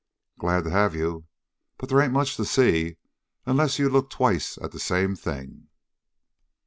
"Glad 0.39 0.63
to 0.63 0.71
have 0.71 0.95
you. 0.95 1.27
But 1.77 1.89
they 1.89 2.03
ain't 2.03 2.11
much 2.11 2.35
to 2.37 2.43
see 2.43 2.97
unless 3.45 3.77
you 3.77 3.87
look 3.87 4.09
twice 4.09 4.57
at 4.57 4.71
the 4.71 4.79
same 4.79 5.15
thing." 5.15 5.67